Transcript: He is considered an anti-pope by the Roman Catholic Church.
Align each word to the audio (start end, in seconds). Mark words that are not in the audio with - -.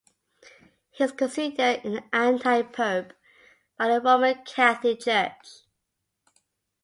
He 0.89 1.03
is 1.03 1.11
considered 1.11 1.85
an 1.85 2.03
anti-pope 2.11 3.13
by 3.77 3.87
the 3.87 4.01
Roman 4.01 4.43
Catholic 4.45 5.01
Church. 5.01 5.57